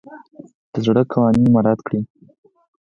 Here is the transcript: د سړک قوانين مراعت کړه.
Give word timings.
د 0.71 0.73
سړک 0.85 1.07
قوانين 1.13 1.47
مراعت 1.55 1.79
کړه. 1.87 1.99